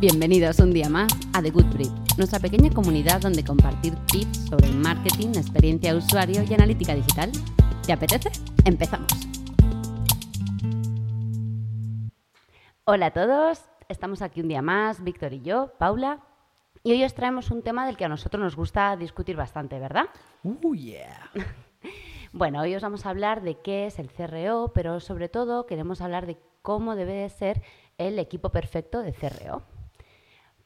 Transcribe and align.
Bienvenidos 0.00 0.58
un 0.60 0.72
día 0.72 0.88
más 0.88 1.12
a 1.34 1.42
The 1.42 1.50
Good 1.50 1.74
Brief, 1.74 1.90
nuestra 2.16 2.38
pequeña 2.38 2.70
comunidad 2.70 3.20
donde 3.20 3.44
compartir 3.44 3.94
tips 4.06 4.46
sobre 4.48 4.70
marketing, 4.70 5.28
experiencia 5.36 5.92
de 5.92 5.98
usuario 5.98 6.42
y 6.42 6.54
analítica 6.54 6.94
digital. 6.94 7.30
¿Te 7.84 7.92
apetece? 7.92 8.30
Empezamos. 8.64 9.12
Hola 12.84 13.06
a 13.06 13.10
todos, 13.10 13.62
estamos 13.90 14.22
aquí 14.22 14.40
un 14.40 14.48
día 14.48 14.62
más, 14.62 15.04
Víctor 15.04 15.34
y 15.34 15.42
yo, 15.42 15.74
Paula, 15.78 16.20
y 16.82 16.92
hoy 16.92 17.04
os 17.04 17.12
traemos 17.12 17.50
un 17.50 17.60
tema 17.60 17.84
del 17.84 17.98
que 17.98 18.06
a 18.06 18.08
nosotros 18.08 18.42
nos 18.42 18.56
gusta 18.56 18.96
discutir 18.96 19.36
bastante, 19.36 19.78
¿verdad? 19.78 20.06
Uh, 20.42 20.74
yeah. 20.74 21.30
Bueno, 22.32 22.60
hoy 22.62 22.74
os 22.74 22.82
vamos 22.82 23.04
a 23.04 23.10
hablar 23.10 23.42
de 23.42 23.58
qué 23.58 23.86
es 23.86 23.98
el 23.98 24.08
CRO, 24.10 24.72
pero 24.72 25.00
sobre 25.00 25.28
todo 25.28 25.66
queremos 25.66 26.00
hablar 26.00 26.26
de 26.26 26.38
cómo 26.62 26.94
debe 26.94 27.14
de 27.14 27.28
ser 27.28 27.60
el 27.98 28.18
equipo 28.18 28.50
perfecto 28.50 29.02
de 29.02 29.12
CRO. 29.12 29.62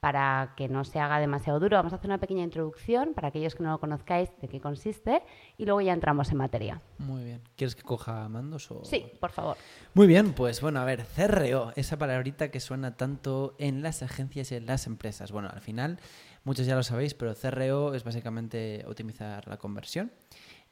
Para 0.04 0.52
que 0.54 0.68
no 0.68 0.84
se 0.84 1.00
haga 1.00 1.18
demasiado 1.18 1.58
duro, 1.58 1.78
vamos 1.78 1.94
a 1.94 1.96
hacer 1.96 2.10
una 2.10 2.18
pequeña 2.18 2.44
introducción 2.44 3.14
para 3.14 3.28
aquellos 3.28 3.54
que 3.54 3.62
no 3.62 3.70
lo 3.70 3.80
conozcáis 3.80 4.28
de 4.38 4.48
qué 4.48 4.60
consiste 4.60 5.22
y 5.56 5.64
luego 5.64 5.80
ya 5.80 5.94
entramos 5.94 6.30
en 6.30 6.36
materia. 6.36 6.82
Muy 6.98 7.24
bien. 7.24 7.40
¿Quieres 7.56 7.74
que 7.74 7.84
coja 7.84 8.28
mandos 8.28 8.70
o...? 8.70 8.84
Sí, 8.84 9.06
por 9.18 9.30
favor. 9.30 9.56
Muy 9.94 10.06
bien, 10.06 10.34
pues 10.34 10.60
bueno, 10.60 10.80
a 10.80 10.84
ver, 10.84 11.06
CRO, 11.06 11.72
esa 11.74 11.96
palabrita 11.96 12.50
que 12.50 12.60
suena 12.60 12.98
tanto 12.98 13.54
en 13.58 13.82
las 13.82 14.02
agencias 14.02 14.52
y 14.52 14.56
en 14.56 14.66
las 14.66 14.86
empresas. 14.86 15.32
Bueno, 15.32 15.48
al 15.50 15.62
final, 15.62 15.98
muchos 16.44 16.66
ya 16.66 16.76
lo 16.76 16.82
sabéis, 16.82 17.14
pero 17.14 17.34
CRO 17.34 17.94
es 17.94 18.04
básicamente 18.04 18.84
optimizar 18.86 19.48
la 19.48 19.56
conversión. 19.56 20.12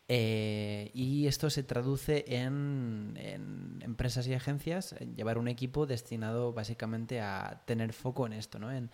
Eh, 0.09 0.91
y 0.95 1.27
esto 1.27 1.49
se 1.49 1.63
traduce 1.63 2.25
en, 2.27 3.15
empresas 3.81 4.27
y 4.27 4.35
agencias, 4.35 4.95
en 4.99 5.15
llevar 5.15 5.39
un 5.39 5.49
equipo 5.49 5.87
destinado 5.87 6.53
básicamente 6.53 7.21
a 7.21 7.63
tener 7.67 7.93
foco 7.93 8.27
en 8.27 8.33
esto, 8.35 8.59
¿no? 8.59 8.71
en 8.73 8.91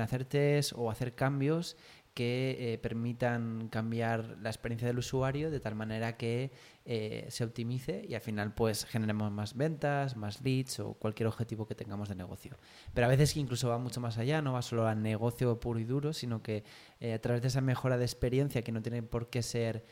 hacer 0.00 0.24
test 0.24 0.72
o 0.74 0.90
hacer 0.90 1.14
cambios 1.14 1.76
que 2.14 2.74
eh, 2.74 2.78
permitan 2.78 3.68
cambiar 3.68 4.36
la 4.42 4.50
experiencia 4.50 4.86
del 4.86 4.98
usuario 4.98 5.50
de 5.50 5.60
tal 5.60 5.74
manera 5.74 6.16
que 6.18 6.52
eh, 6.84 7.26
se 7.30 7.44
optimice 7.44 8.04
y 8.06 8.14
al 8.14 8.20
final 8.20 8.52
pues 8.54 8.84
generemos 8.84 9.30
más 9.30 9.56
ventas, 9.56 10.16
más 10.16 10.42
leads 10.42 10.80
o 10.80 10.94
cualquier 10.94 11.28
objetivo 11.28 11.66
que 11.66 11.74
tengamos 11.74 12.10
de 12.10 12.14
negocio. 12.14 12.58
Pero 12.92 13.06
a 13.06 13.10
veces 13.10 13.36
incluso 13.36 13.68
va 13.68 13.78
mucho 13.78 14.00
más 14.00 14.18
allá, 14.18 14.42
no 14.42 14.52
va 14.52 14.62
solo 14.62 14.86
al 14.86 15.00
negocio 15.00 15.58
puro 15.58 15.78
y 15.80 15.84
duro, 15.84 16.12
sino 16.12 16.42
que 16.42 16.64
eh, 17.00 17.14
a 17.14 17.20
través 17.20 17.40
de 17.40 17.48
esa 17.48 17.62
mejora 17.62 17.96
de 17.96 18.04
experiencia 18.04 18.62
que 18.62 18.72
no 18.72 18.82
tiene 18.82 19.02
por 19.02 19.30
qué 19.30 19.42
ser 19.42 19.84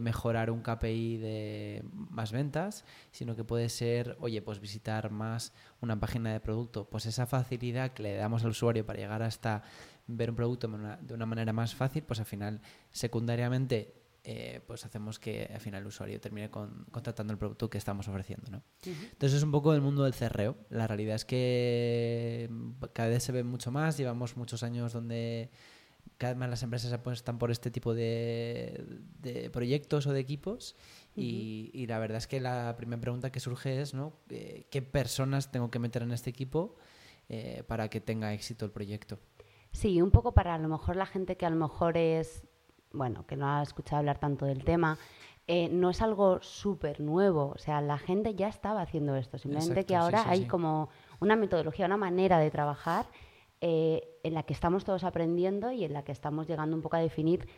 mejorar 0.00 0.50
un 0.50 0.62
KPI 0.62 1.16
de 1.16 1.84
más 1.92 2.30
ventas, 2.30 2.84
sino 3.10 3.34
que 3.34 3.44
puede 3.44 3.68
ser, 3.68 4.16
oye, 4.20 4.40
pues 4.42 4.60
visitar 4.60 5.10
más 5.10 5.52
una 5.80 5.98
página 5.98 6.32
de 6.32 6.40
producto, 6.40 6.88
pues 6.88 7.06
esa 7.06 7.26
facilidad 7.26 7.92
que 7.92 8.04
le 8.04 8.14
damos 8.14 8.44
al 8.44 8.50
usuario 8.50 8.86
para 8.86 8.98
llegar 8.98 9.22
hasta 9.22 9.64
ver 10.08 10.30
un 10.30 10.36
producto 10.36 10.68
de 11.00 11.14
una 11.14 11.26
manera 11.26 11.52
más 11.52 11.74
fácil, 11.74 12.02
pues 12.02 12.18
al 12.18 12.26
final 12.26 12.60
secundariamente 12.90 13.94
eh, 14.24 14.60
pues 14.66 14.84
hacemos 14.84 15.18
que 15.18 15.48
al 15.54 15.60
final 15.60 15.80
el 15.82 15.86
usuario 15.86 16.20
termine 16.20 16.50
con, 16.50 16.84
contratando 16.90 17.32
el 17.32 17.38
producto 17.38 17.70
que 17.70 17.78
estamos 17.78 18.08
ofreciendo. 18.08 18.50
¿no? 18.50 18.62
Entonces 18.84 19.38
es 19.38 19.42
un 19.42 19.52
poco 19.52 19.72
el 19.72 19.80
mundo 19.80 20.04
del 20.04 20.14
CRO. 20.14 20.56
La 20.70 20.86
realidad 20.86 21.16
es 21.16 21.24
que 21.24 22.50
cada 22.92 23.08
vez 23.08 23.22
se 23.22 23.32
ve 23.32 23.44
mucho 23.44 23.70
más, 23.70 23.96
llevamos 23.96 24.36
muchos 24.36 24.62
años 24.62 24.92
donde 24.92 25.50
cada 26.18 26.32
vez 26.32 26.40
más 26.40 26.50
las 26.50 26.62
empresas 26.62 26.92
apuestan 26.92 27.38
por 27.38 27.50
este 27.50 27.70
tipo 27.70 27.94
de, 27.94 28.84
de 29.20 29.50
proyectos 29.50 30.06
o 30.06 30.12
de 30.12 30.20
equipos 30.20 30.74
y, 31.14 31.70
y, 31.72 31.86
la 31.86 31.98
verdad 31.98 32.18
es 32.18 32.26
que 32.26 32.40
la 32.40 32.74
primera 32.76 33.00
pregunta 33.00 33.32
que 33.32 33.40
surge 33.40 33.80
es 33.80 33.94
¿no? 33.94 34.12
Eh, 34.28 34.66
¿qué 34.70 34.82
personas 34.82 35.50
tengo 35.50 35.70
que 35.70 35.78
meter 35.78 36.02
en 36.02 36.12
este 36.12 36.30
equipo 36.30 36.76
eh, 37.28 37.64
para 37.66 37.88
que 37.88 38.00
tenga 38.00 38.32
éxito 38.34 38.64
el 38.64 38.70
proyecto? 38.70 39.18
Sí, 39.72 40.00
un 40.00 40.10
poco 40.10 40.32
para 40.32 40.54
a 40.54 40.58
lo 40.58 40.68
mejor 40.68 40.96
la 40.96 41.06
gente 41.06 41.36
que 41.36 41.46
a 41.46 41.50
lo 41.50 41.56
mejor 41.56 41.96
es, 41.96 42.46
bueno, 42.92 43.26
que 43.26 43.36
no 43.36 43.48
ha 43.48 43.62
escuchado 43.62 43.98
hablar 43.98 44.18
tanto 44.18 44.46
del 44.46 44.64
tema, 44.64 44.98
eh, 45.46 45.68
no 45.70 45.90
es 45.90 46.02
algo 46.02 46.40
súper 46.42 47.00
nuevo. 47.00 47.52
O 47.54 47.58
sea, 47.58 47.80
la 47.80 47.98
gente 47.98 48.34
ya 48.34 48.48
estaba 48.48 48.82
haciendo 48.82 49.16
esto. 49.16 49.38
Simplemente 49.38 49.80
Exacto, 49.80 49.88
que 49.88 49.96
ahora 49.96 50.18
sí, 50.18 50.24
sí, 50.24 50.30
hay 50.30 50.40
sí. 50.42 50.46
como 50.46 50.88
una 51.20 51.36
metodología, 51.36 51.86
una 51.86 51.96
manera 51.96 52.38
de 52.38 52.50
trabajar 52.50 53.06
eh, 53.60 54.20
en 54.22 54.34
la 54.34 54.44
que 54.44 54.52
estamos 54.52 54.84
todos 54.84 55.04
aprendiendo 55.04 55.72
y 55.72 55.84
en 55.84 55.92
la 55.92 56.04
que 56.04 56.12
estamos 56.12 56.46
llegando 56.46 56.76
un 56.76 56.82
poco 56.82 56.96
a 56.96 57.00
definir 57.00 57.48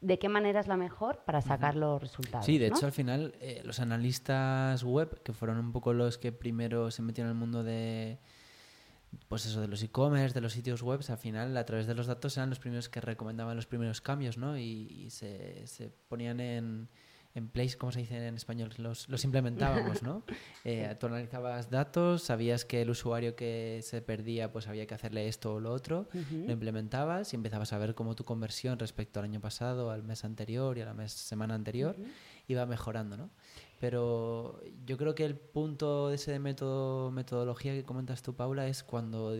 de 0.00 0.18
qué 0.18 0.28
manera 0.28 0.60
es 0.60 0.66
la 0.66 0.76
mejor 0.76 1.24
para 1.24 1.40
sacar 1.40 1.74
los 1.74 2.00
resultados. 2.00 2.46
Sí, 2.46 2.58
de 2.58 2.70
¿no? 2.70 2.76
hecho 2.76 2.86
al 2.86 2.92
final 2.92 3.34
eh, 3.40 3.60
los 3.64 3.80
analistas 3.80 4.84
web, 4.84 5.22
que 5.22 5.32
fueron 5.32 5.58
un 5.58 5.72
poco 5.72 5.92
los 5.92 6.16
que 6.16 6.32
primero 6.32 6.90
se 6.90 7.02
metieron 7.02 7.30
en 7.30 7.36
el 7.36 7.40
mundo 7.40 7.64
de 7.64 8.18
pues 9.28 9.46
eso 9.46 9.60
de 9.60 9.68
los 9.68 9.82
e-commerce, 9.82 10.34
de 10.34 10.40
los 10.40 10.52
sitios 10.52 10.82
web, 10.82 11.00
al 11.08 11.18
final 11.18 11.56
a 11.56 11.64
través 11.64 11.86
de 11.86 11.94
los 11.94 12.06
datos 12.06 12.36
eran 12.36 12.50
los 12.50 12.58
primeros 12.58 12.88
que 12.88 13.00
recomendaban 13.00 13.56
los 13.56 13.66
primeros 13.66 14.00
cambios, 14.00 14.36
¿no? 14.38 14.56
Y, 14.58 14.62
y 14.90 15.10
se, 15.10 15.66
se, 15.66 15.90
ponían 16.08 16.40
en, 16.40 16.88
en 17.34 17.48
place, 17.48 17.76
¿cómo 17.76 17.92
se 17.92 18.00
dice 18.00 18.26
en 18.26 18.34
español? 18.36 18.70
Los, 18.78 19.08
los 19.08 19.24
implementábamos, 19.24 20.02
¿no? 20.02 20.22
Eh, 20.64 20.96
tú 20.98 21.06
analizabas 21.06 21.70
datos, 21.70 22.22
sabías 22.24 22.64
que 22.64 22.82
el 22.82 22.90
usuario 22.90 23.36
que 23.36 23.80
se 23.84 24.02
perdía, 24.02 24.50
pues 24.50 24.66
había 24.66 24.84
que 24.86 24.94
hacerle 24.94 25.28
esto 25.28 25.54
o 25.54 25.60
lo 25.60 25.70
otro, 25.72 26.08
Uh 26.12 26.18
-huh. 26.18 26.46
lo 26.46 26.52
implementabas 26.52 27.32
y 27.32 27.36
empezabas 27.36 27.72
a 27.72 27.78
ver 27.78 27.94
cómo 27.94 28.16
tu 28.16 28.24
conversión 28.24 28.78
respecto 28.78 29.20
al 29.20 29.26
año 29.26 29.40
pasado, 29.40 29.90
al 29.92 30.02
mes 30.02 30.24
anterior 30.24 30.76
y 30.76 30.80
a 30.80 30.86
la 30.86 30.94
mes, 30.94 31.12
semana 31.12 31.54
anterior 31.54 31.94
Uh 31.98 32.02
-huh. 32.02 32.10
iba 32.48 32.66
mejorando, 32.66 33.16
¿no? 33.16 33.30
Pero 33.78 34.60
yo 34.86 34.96
creo 34.96 35.14
que 35.14 35.24
el 35.24 35.36
punto 35.36 36.08
de 36.08 36.14
ese 36.14 36.38
método, 36.38 37.10
metodología 37.10 37.72
que 37.74 37.84
comentas 37.84 38.22
tú, 38.22 38.34
Paula, 38.34 38.66
es 38.68 38.82
cuando 38.82 39.34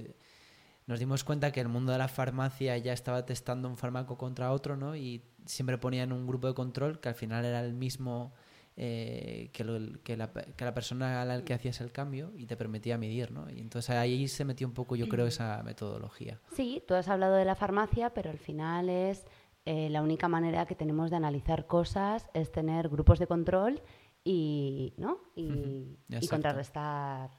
nos 0.87 0.99
dimos 0.99 1.25
cuenta 1.25 1.53
que 1.53 1.61
el 1.61 1.69
mundo 1.69 1.93
de 1.93 1.99
la 1.99 2.09
farmacia 2.09 2.77
ya 2.79 2.93
estaba 2.93 3.25
testando 3.25 3.69
un 3.69 3.77
fármaco 3.77 4.17
contra 4.19 4.53
otro, 4.53 4.77
¿no? 4.77 4.95
Y 4.95 5.23
siempre 5.47 5.79
ponían 5.79 6.13
un 6.13 6.27
grupo 6.27 6.49
de 6.49 6.55
control 6.55 7.01
que 7.01 7.09
al 7.09 7.15
final 7.15 7.45
era 7.45 7.61
el 7.61 7.73
mismo 7.73 8.35
eh, 8.79 9.49
que, 9.55 9.65
lo, 9.65 9.79
que, 10.03 10.19
la, 10.19 10.31
que, 10.31 10.65
la, 10.65 10.75
persona 10.75 11.23
a 11.23 11.25
la 11.25 11.43
que 11.43 11.55
hacías 11.55 11.81
el 11.81 11.93
cambio 11.93 12.33
y 12.37 12.45
te 12.45 12.59
permitía 12.59 12.99
medir, 12.99 13.31
¿no? 13.31 13.51
Y 13.51 13.61
entonces 13.61 13.97
ahí 13.97 14.29
se 14.29 14.45
metió 14.45 14.67
un 14.67 14.75
poco, 14.75 14.97
yo 14.97 15.09
creo, 15.09 15.27
esa 15.27 15.63
metodología. 15.63 16.41
Sí, 16.53 16.83
tú 16.87 16.93
has 16.93 17.09
hablado 17.09 17.37
de 17.37 17.47
la 17.47 17.55
farmacia, 17.55 18.11
pero 18.11 18.31
al 18.31 18.39
final 18.39 18.91
es 18.91 19.25
eh, 19.65 19.89
la 19.89 20.03
única 20.03 20.29
manera 20.29 20.67
que 20.67 20.75
tenemos 20.75 21.11
de 21.11 21.17
analizar 21.17 21.67
cosas 21.67 22.29
es 22.35 22.53
tener 22.53 22.91
grupos 22.91 23.19
de 23.19 23.27
control 23.27 23.83
y, 24.27 24.93
¿no? 24.97 25.21
y, 25.37 25.47
uh 25.47 25.97
-huh. 26.09 26.19
y 26.21 26.27
contrarrestar 26.27 27.31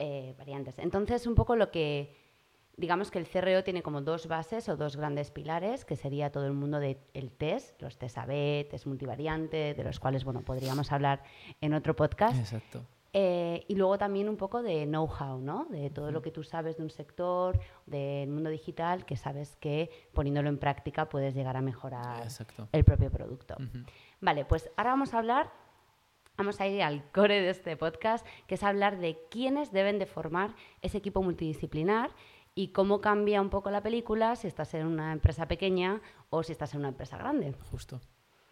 eh, 0.00 0.34
variantes. 0.36 0.80
Entonces, 0.80 1.28
un 1.28 1.36
poco 1.36 1.54
lo 1.54 1.70
que, 1.70 2.16
digamos 2.76 3.12
que 3.12 3.20
el 3.20 3.28
CRO 3.28 3.62
tiene 3.62 3.84
como 3.84 4.00
dos 4.02 4.26
bases 4.26 4.68
o 4.68 4.76
dos 4.76 4.96
grandes 4.96 5.30
pilares, 5.30 5.84
que 5.84 5.94
sería 5.94 6.32
todo 6.32 6.46
el 6.46 6.52
mundo 6.52 6.80
del 6.80 6.98
de 7.14 7.30
test, 7.38 7.80
los 7.80 7.96
test 7.98 8.18
AB, 8.18 8.68
test 8.68 8.86
multivariante, 8.86 9.74
de 9.74 9.84
los 9.84 10.00
cuales, 10.00 10.24
bueno, 10.24 10.40
podríamos 10.40 10.90
hablar 10.90 11.22
en 11.60 11.72
otro 11.72 11.94
podcast. 11.94 12.36
Exacto. 12.36 12.84
Eh, 13.12 13.64
y 13.68 13.76
luego 13.76 13.96
también 13.96 14.28
un 14.28 14.36
poco 14.36 14.60
de 14.60 14.86
know-how, 14.86 15.38
¿no? 15.38 15.66
De 15.70 15.88
todo 15.90 16.10
lo 16.10 16.20
que 16.20 16.32
tú 16.32 16.42
sabes 16.42 16.78
de 16.78 16.82
un 16.82 16.90
sector, 16.90 17.60
del 17.86 18.28
mundo 18.28 18.50
digital, 18.50 19.04
que 19.06 19.16
sabes 19.16 19.54
que 19.54 19.88
poniéndolo 20.12 20.48
en 20.48 20.58
práctica 20.58 21.08
puedes 21.08 21.32
llegar 21.32 21.56
a 21.56 21.60
mejorar 21.60 22.24
Exacto. 22.24 22.68
el 22.72 22.82
propio 22.82 23.12
producto. 23.12 23.54
Uh 23.60 23.62
-huh. 23.62 23.86
Vale, 24.20 24.44
pues 24.44 24.68
ahora 24.76 24.90
vamos 24.90 25.14
a 25.14 25.18
hablar 25.18 25.63
vamos 26.36 26.60
a 26.60 26.66
ir 26.66 26.82
al 26.82 27.10
core 27.12 27.40
de 27.40 27.50
este 27.50 27.76
podcast, 27.76 28.26
que 28.46 28.56
es 28.56 28.62
hablar 28.62 28.98
de 28.98 29.18
quiénes 29.30 29.72
deben 29.72 29.98
de 29.98 30.06
formar 30.06 30.54
ese 30.82 30.98
equipo 30.98 31.22
multidisciplinar 31.22 32.10
y 32.54 32.68
cómo 32.68 33.00
cambia 33.00 33.40
un 33.40 33.50
poco 33.50 33.70
la 33.70 33.82
película 33.82 34.36
si 34.36 34.46
estás 34.46 34.74
en 34.74 34.86
una 34.86 35.12
empresa 35.12 35.48
pequeña 35.48 36.00
o 36.30 36.42
si 36.42 36.52
estás 36.52 36.74
en 36.74 36.80
una 36.80 36.88
empresa 36.88 37.18
grande. 37.18 37.52
Justo. 37.70 38.00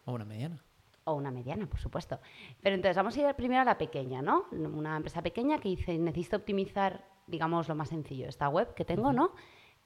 O 0.04 0.12
una 0.12 0.24
mediana. 0.24 0.62
O 1.04 1.14
una 1.14 1.30
mediana, 1.30 1.66
por 1.66 1.80
supuesto. 1.80 2.20
Pero 2.60 2.74
entonces 2.74 2.96
vamos 2.96 3.16
a 3.16 3.28
ir 3.28 3.34
primero 3.34 3.62
a 3.62 3.64
la 3.64 3.78
pequeña, 3.78 4.22
¿no? 4.22 4.46
Una 4.52 4.96
empresa 4.96 5.22
pequeña 5.22 5.58
que 5.58 5.68
dice, 5.68 5.98
necesito 5.98 6.36
optimizar, 6.36 7.04
digamos, 7.26 7.68
lo 7.68 7.74
más 7.74 7.88
sencillo, 7.88 8.28
esta 8.28 8.48
web 8.48 8.74
que 8.74 8.84
tengo, 8.84 9.12
¿no? 9.12 9.32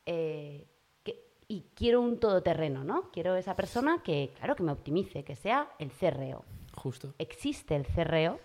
Eh, 0.05 0.67
que, 1.03 1.31
y 1.49 1.71
quiero 1.75 2.01
un 2.01 2.19
todoterreno, 2.19 2.85
¿no? 2.85 3.11
Quiero 3.11 3.35
esa 3.37 3.57
persona 3.57 4.03
que, 4.03 4.33
claro, 4.37 4.57
que 4.57 4.63
me 4.63 4.73
optimice, 4.73 5.25
que 5.25 5.37
sea 5.37 5.71
el 5.79 5.91
CRO. 5.91 6.45
Justo. 6.77 7.15
¿Existe 7.19 7.75
el 7.75 7.87
CRO? 7.87 8.39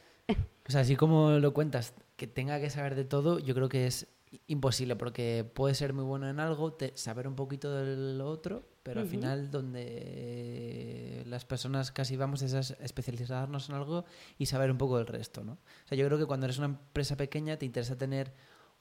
O 0.68 0.72
sea, 0.72 0.82
así 0.82 0.96
como 0.96 1.32
lo 1.32 1.54
cuentas, 1.54 1.94
que 2.16 2.28
tenga 2.28 2.60
que 2.60 2.70
saber 2.70 2.96
de 2.96 3.04
todo, 3.04 3.40
yo 3.40 3.54
creo 3.54 3.68
que 3.68 3.88
es 3.88 4.08
imposible, 4.48 4.96
porque 4.96 5.46
puede 5.54 5.76
ser 5.76 5.94
muy 5.94 6.06
bueno 6.06 6.30
en 6.30 6.40
algo, 6.40 6.74
te, 6.74 6.94
saber 6.96 7.28
un 7.28 7.36
poquito 7.36 7.74
de 7.76 8.16
lo 8.16 8.30
otro, 8.30 8.64
pero 8.84 9.02
uh 9.02 9.04
-huh. 9.04 9.06
al 9.06 9.10
final 9.10 9.52
donde 9.52 11.24
las 11.28 11.44
personas 11.46 11.92
casi 11.92 12.16
vamos 12.16 12.42
es 12.42 12.54
a 12.54 12.60
especializarnos 12.84 13.70
en 13.70 13.76
algo 13.76 14.06
y 14.38 14.46
saber 14.46 14.72
un 14.72 14.78
poco 14.78 14.98
del 14.98 15.08
resto, 15.08 15.44
¿no? 15.44 15.54
O 15.54 15.88
sea, 15.88 15.98
yo 15.98 16.06
creo 16.06 16.18
que 16.18 16.26
cuando 16.26 16.46
eres 16.46 16.58
una 16.58 16.68
empresa 16.68 17.18
pequeña 17.18 17.58
te 17.58 17.66
interesa 17.66 17.98
tener 17.98 18.32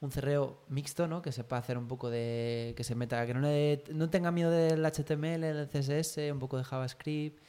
un 0.01 0.11
cerreo 0.13 0.63
mixto, 0.69 1.09
¿no? 1.09 1.21
Que 1.21 1.33
sepa 1.33 1.59
hacer 1.59 1.77
un 1.77 1.89
poco 1.89 2.09
de... 2.09 2.73
que 2.77 2.85
se 2.85 2.95
meta... 2.95 3.27
que 3.27 3.35
no, 3.35 3.41
le, 3.41 3.85
no 3.93 4.09
tenga 4.09 4.31
miedo 4.31 4.51
del 4.51 4.85
HTML, 4.85 5.41
del 5.41 5.69
CSS, 5.69 6.33
un 6.33 6.39
poco 6.39 6.57
de 6.57 6.65
JavaScript... 6.65 7.43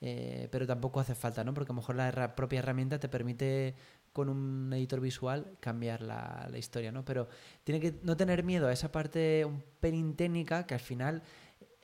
Eh, 0.00 0.48
pero 0.50 0.66
tampoco 0.66 1.00
hace 1.00 1.14
falta, 1.14 1.42
¿no? 1.42 1.54
Porque 1.54 1.72
a 1.72 1.74
lo 1.74 1.80
mejor 1.80 1.96
la 1.96 2.34
propia 2.36 2.58
herramienta 2.58 2.98
te 2.98 3.08
permite 3.08 3.74
con 4.12 4.28
un 4.28 4.72
editor 4.72 5.00
visual 5.00 5.56
cambiar 5.60 6.02
la, 6.02 6.48
la 6.50 6.58
historia, 6.58 6.92
¿no? 6.92 7.04
Pero 7.04 7.28
tiene 7.64 7.80
que 7.80 7.98
no 8.02 8.16
tener 8.16 8.44
miedo 8.44 8.68
a 8.68 8.72
esa 8.72 8.92
parte 8.92 9.44
un 9.44 9.62
pelín 9.80 10.16
técnica 10.16 10.66
que 10.66 10.74
al 10.74 10.80
final 10.80 11.22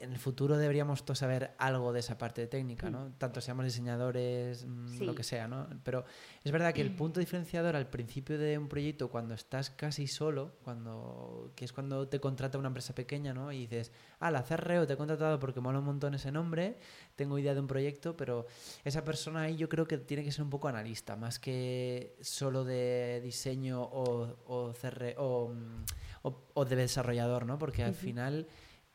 en 0.02 0.12
el 0.12 0.18
futuro 0.18 0.56
deberíamos 0.58 1.04
todos 1.04 1.18
saber 1.20 1.52
algo 1.58 1.92
de 1.92 2.00
esa 2.00 2.18
parte 2.18 2.46
técnica, 2.46 2.90
¿no? 2.90 3.06
Mm. 3.08 3.12
Tanto 3.18 3.40
seamos 3.40 3.64
diseñadores, 3.64 4.64
mm, 4.66 4.88
Sí. 4.98 5.04
lo 5.04 5.14
que 5.14 5.22
sea, 5.22 5.46
¿no? 5.48 5.68
Pero 5.84 6.04
es 6.42 6.50
verdad 6.52 6.74
que 6.74 6.80
el 6.82 6.94
punto 6.94 7.20
diferenciador 7.20 7.76
al 7.76 7.88
principio 7.88 8.36
de 8.38 8.58
un 8.58 8.68
proyecto, 8.68 9.08
cuando 9.10 9.34
estás 9.34 9.70
casi 9.70 10.06
solo, 10.06 10.56
cuando 10.64 11.52
que 11.54 11.64
es 11.64 11.72
cuando 11.72 12.08
te 12.08 12.20
contrata 12.20 12.58
una 12.58 12.68
empresa 12.68 12.94
pequeña, 12.94 13.32
¿no? 13.32 13.52
Y 13.52 13.60
dices, 13.66 13.92
ah, 14.20 14.30
la 14.30 14.42
CRO 14.42 14.86
te 14.86 14.94
he 14.94 14.96
contratado 14.96 15.38
porque 15.38 15.60
mola 15.60 15.78
un 15.78 15.84
montón 15.84 16.14
ese 16.14 16.32
nombre, 16.32 16.78
tengo 17.16 17.38
idea 17.38 17.54
de 17.54 17.60
un 17.60 17.66
proyecto, 17.68 18.16
pero 18.16 18.46
esa 18.84 19.04
persona 19.04 19.42
ahí 19.42 19.56
yo 19.56 19.68
creo 19.68 19.86
que 19.86 19.98
tiene 19.98 20.24
que 20.24 20.32
ser 20.32 20.42
un 20.42 20.50
poco 20.50 20.68
analista, 20.68 21.14
más 21.16 21.38
que 21.38 22.16
solo 22.20 22.64
de 22.64 23.20
diseño 23.22 23.80
o, 23.82 24.36
o, 24.46 24.72
CR 24.72 25.14
o, 25.18 25.48
mm, 25.54 25.84
o- 26.24 26.42
o 26.54 26.64
de 26.64 26.76
desarrollador, 26.76 27.46
¿no? 27.46 27.58
Porque 27.58 27.82
al 27.84 27.94
final 27.94 28.46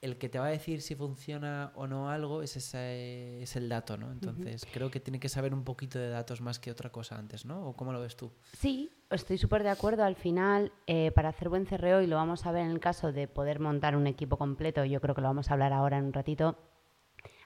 el 0.02 0.18
que 0.18 0.30
te 0.30 0.38
va 0.38 0.48
a 0.48 0.50
decir 0.50 0.82
si 0.82 0.96
funciona 0.96 1.72
o 1.76 1.88
no 1.88 2.10
algo 2.10 2.44
es, 2.44 2.56
ese, 2.56 3.42
es 3.42 3.56
el 3.56 3.68
dato, 3.68 3.98
¿no? 3.98 4.12
Entonces 4.12 4.66
creo 4.72 4.92
que 4.92 5.00
tiene 5.00 5.20
que 5.20 5.28
saber 5.28 5.54
un 5.54 5.64
poquito 5.64 5.98
de 5.98 6.10
datos 6.10 6.40
más 6.40 6.60
que 6.60 6.70
otra 6.70 6.92
cosa 6.92 7.18
antes, 7.18 7.46
¿no? 7.46 7.68
¿O 7.68 7.76
cómo 7.76 7.92
lo 7.92 8.00
ves 8.00 8.16
tú? 8.16 8.32
Sí, 8.54 8.92
estoy 9.10 9.38
súper 9.38 9.64
de 9.64 9.70
acuerdo. 9.70 10.04
Al 10.04 10.16
final, 10.16 10.72
eh, 10.86 11.12
para 11.12 11.30
hacer 11.30 11.50
buen 11.50 11.66
CRO, 11.66 12.02
y 12.02 12.08
lo 12.08 12.16
vamos 12.16 12.46
a 12.46 12.52
ver 12.52 12.64
en 12.64 12.72
el 12.72 12.80
caso 12.80 13.12
de 13.12 13.28
poder 13.28 13.60
montar 13.60 13.96
un 13.96 14.06
equipo 14.06 14.38
completo, 14.38 14.86
yo 14.86 15.02
creo 15.02 15.16
que 15.16 15.22
lo 15.22 15.28
vamos 15.28 15.50
a 15.50 15.54
hablar 15.54 15.74
ahora 15.74 15.98
en 15.98 16.06
un 16.06 16.14
ratito, 16.14 16.58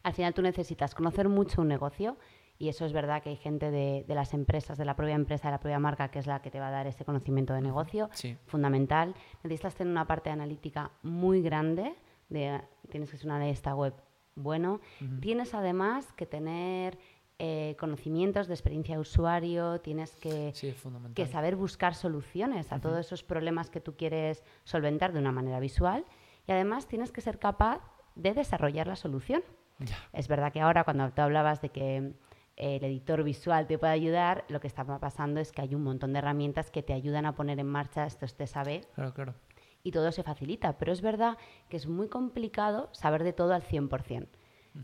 al 0.04 0.14
final 0.14 0.34
tú 0.34 0.42
necesitas 0.42 0.94
conocer 0.94 1.30
mucho 1.30 1.62
un 1.62 1.70
negocio. 1.70 2.18
Y 2.58 2.70
eso 2.70 2.86
es 2.86 2.94
verdad 2.94 3.24
que 3.24 3.30
hay 3.30 3.38
gente 3.38 3.72
de, 3.72 4.06
de 4.08 4.14
las 4.14 4.36
empresas, 4.36 4.78
de 4.78 4.86
la 4.86 4.96
propia 4.96 5.16
empresa, 5.16 5.48
de 5.48 5.54
la 5.54 5.60
propia 5.60 5.80
marca, 5.80 6.12
que 6.12 6.20
es 6.20 6.28
la 6.28 6.44
que 6.44 6.52
te 6.52 6.60
va 6.60 6.68
a 6.68 6.72
dar 6.72 6.86
ese 6.86 7.04
conocimiento 7.06 7.56
de 7.56 7.62
negocio. 7.62 8.10
Sí. 8.14 8.38
fundamental. 8.46 9.16
Necesitas 9.44 9.74
tener 9.74 9.90
una 9.90 10.06
parte 10.06 10.30
analítica 10.30 10.92
muy 11.02 11.42
grande, 11.42 11.96
de, 12.32 12.62
tienes 12.90 13.12
que 13.12 13.18
ser 13.18 13.28
un 13.28 13.34
analista 13.34 13.76
web 13.76 13.94
bueno. 14.36 14.80
Tienes 15.20 15.54
además 15.54 16.12
que 16.14 16.26
tener 16.26 16.98
eh, 17.38 17.76
conocimientos 17.80 18.48
de 18.48 18.54
experiencia 18.54 18.96
de 18.96 19.02
usuario, 19.02 19.82
tienes 19.82 20.16
que, 20.16 20.52
Sí, 20.54 20.74
que 21.14 21.26
saber 21.26 21.56
buscar 21.56 21.96
soluciones 21.96 22.72
a 22.72 22.80
todos 22.80 23.00
esos 23.00 23.24
problemas 23.24 23.70
que 23.70 23.82
tú 23.82 23.96
quieres 23.96 24.44
solventar 24.64 25.12
de 25.12 25.20
una 25.20 25.32
manera 25.32 25.60
visual 25.60 26.06
y 26.48 26.52
además 26.52 26.88
tienes 26.88 27.12
que 27.12 27.22
ser 27.22 27.40
capaz 27.40 27.82
de 28.16 28.34
desarrollar 28.34 28.88
la 28.88 28.96
solución. 28.96 29.44
Ya. 29.80 29.98
Es 30.14 30.28
verdad 30.28 30.54
que 30.54 30.62
ahora 30.62 30.84
cuando 30.84 31.10
tú 31.12 31.22
hablabas 31.22 31.62
de 31.62 31.70
que 31.70 32.14
eh, 32.58 32.76
el 32.76 32.84
editor 32.84 33.24
visual 33.24 33.68
te 33.68 33.78
puede 33.80 33.94
ayudar, 33.94 34.46
lo 34.48 34.60
que 34.60 34.68
está 34.68 34.86
pasando 35.00 35.40
es 35.40 35.52
que 35.52 35.62
hay 35.62 35.74
un 35.74 35.84
montón 35.84 36.14
de 36.14 36.20
herramientas 36.20 36.70
que 36.70 36.84
te 36.84 36.94
ayudan 36.94 37.26
a 37.26 37.34
poner 37.34 37.60
en 37.60 37.68
marcha 37.68 38.06
estos 38.06 38.36
TSAB 38.36 38.86
Claro, 38.94 39.14
claro. 39.14 39.34
Y 39.84 39.92
todo 39.92 40.12
se 40.12 40.24
facilita. 40.24 40.78
Pero 40.78 40.92
es 40.92 41.02
verdad 41.02 41.38
que 41.70 41.78
es 41.78 41.88
muy 41.88 42.08
complicado 42.08 42.90
saber 42.92 43.24
de 43.24 43.34
todo 43.34 43.54
al 43.54 43.64
100%. 43.64 44.28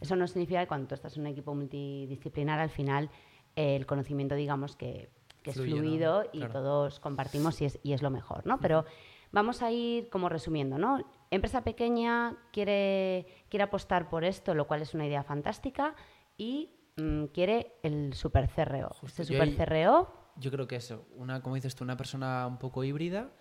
Eso 0.02 0.16
no 0.18 0.28
significa 0.28 0.60
que 0.62 0.68
cuando 0.68 0.88
tú 0.88 0.96
estás 0.96 1.16
en 1.16 1.22
un 1.22 1.28
equipo 1.28 1.56
multidisciplinar, 1.56 2.60
al 2.60 2.70
final 2.70 3.10
eh, 3.56 3.76
el 3.76 3.86
conocimiento, 3.86 4.36
digamos, 4.36 4.76
que, 4.76 5.10
que 5.44 5.52
es 5.52 5.56
Fluye, 5.56 5.72
¿no? 5.72 5.78
fluido 5.78 6.24
y 6.34 6.40
Claro. 6.40 6.54
todos 6.54 7.00
compartimos 7.00 7.62
y 7.62 7.66
es, 7.66 7.80
y 7.84 7.94
es 7.94 8.02
lo 8.02 8.10
mejor, 8.10 8.46
¿no? 8.46 8.60
Pero 8.60 8.84
vamos 9.32 9.62
a 9.62 9.72
ir 9.72 10.10
como 10.10 10.28
resumiendo, 10.30 10.78
¿no? 10.78 11.00
Empresa 11.32 11.64
pequeña 11.64 12.36
quiere, 12.52 13.28
quiere 13.50 13.64
apostar 13.64 14.10
por 14.10 14.24
esto, 14.26 14.54
lo 14.54 14.68
cual 14.68 14.82
es 14.82 14.94
una 14.94 15.06
idea 15.06 15.24
fantástica, 15.24 15.96
y 16.38 16.72
mm, 16.98 17.26
quiere 17.28 17.76
el 17.84 18.14
super 18.14 18.50
CRO. 18.50 18.90
Justo, 18.90 19.22
Este 19.22 19.34
yo 19.34 19.40
super 19.42 19.48
ahí- 19.48 19.56
CRO 19.86 20.32
Yo 20.36 20.52
creo 20.52 20.68
que 20.68 20.76
eso, 20.76 21.06
una, 21.16 21.42
como 21.42 21.56
dices 21.56 21.76
tú, 21.76 21.84
una 21.86 21.96
persona 21.98 22.46
un 22.46 22.58
poco 22.60 22.84
híbrida 22.84 23.32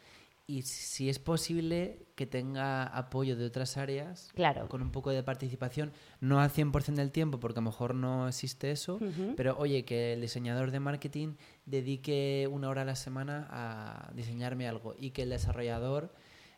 y 0.48 0.62
si 0.62 1.08
es 1.08 1.19
posible 1.19 2.06
que 2.14 2.25
tenga 2.26 2.84
apoyo 2.84 3.34
de 3.37 3.44
otras 3.46 3.76
áreas 3.76 4.31
Claro. 4.34 4.69
con 4.69 4.81
un 4.81 4.93
poco 4.93 5.10
de 5.10 5.22
participación, 5.25 5.93
no 6.20 6.40
al 6.40 6.50
100% 6.50 6.94
del 6.94 7.10
tiempo, 7.10 7.40
porque 7.40 7.58
a 7.58 7.62
lo 7.62 7.70
mejor 7.70 7.94
no 7.96 8.28
existe 8.28 8.70
eso, 8.70 9.00
pero 9.37 9.56
oye, 9.58 9.84
que 9.84 10.12
el 10.12 10.20
diseñador 10.20 10.70
de 10.70 10.78
marketing 10.81 11.34
dedique 11.66 12.48
una 12.50 12.69
hora 12.69 12.82
a 12.82 12.84
la 12.84 12.94
semana 12.96 13.48
a 13.50 14.10
diseñarme 14.14 14.69
algo 14.69 14.94
y 14.96 15.10
que 15.10 15.22
el 15.22 15.31
desarrollador, 15.31 16.14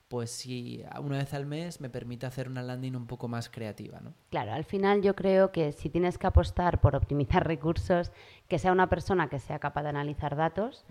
pues 0.09 0.31
si 0.31 0.83
una 1.03 1.19
vez 1.19 1.33
al 1.35 1.47
mes 1.47 1.81
me 1.81 1.89
permite 1.91 2.27
hacer 2.27 2.49
una 2.49 2.63
landing 2.63 2.95
un 2.95 3.07
poco 3.07 3.27
más 3.27 3.49
creativa, 3.49 4.01
¿no? 4.01 4.13
Claro, 4.31 4.53
al 4.53 4.65
final 4.65 5.03
yo 5.03 5.15
creo 5.17 5.51
que 5.51 5.73
si 5.73 5.89
tienes 5.91 6.19
que 6.19 6.27
apostar 6.27 6.81
por 6.81 6.95
optimizar 6.95 7.47
recursos, 7.47 8.13
que 8.49 8.59
sea 8.59 8.73
una 8.73 8.89
persona 8.91 9.29
que 9.31 9.39
sea 9.39 9.59
capaz 9.59 9.83
de 9.83 9.89
analizar 9.91 10.37
datos 10.37 10.85